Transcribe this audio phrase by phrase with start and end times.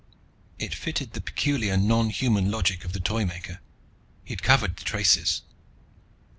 [0.57, 3.59] It fitted the peculiar nonhuman logic of the Toymaker.
[4.23, 5.43] He'd covered the traces.